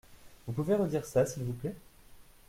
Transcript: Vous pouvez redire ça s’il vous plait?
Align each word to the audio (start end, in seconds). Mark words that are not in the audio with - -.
Vous 0.47 0.53
pouvez 0.53 0.73
redire 0.73 1.05
ça 1.05 1.27
s’il 1.27 1.43
vous 1.43 1.53
plait? 1.53 1.75